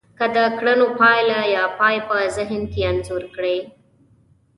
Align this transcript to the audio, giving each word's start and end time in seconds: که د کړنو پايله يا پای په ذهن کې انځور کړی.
که 0.17 0.25
د 0.35 0.37
کړنو 0.57 0.87
پايله 0.99 1.39
يا 1.55 1.65
پای 1.79 1.97
په 2.07 2.17
ذهن 2.35 2.61
کې 2.71 2.81
انځور 2.91 3.23
کړی. 3.35 3.57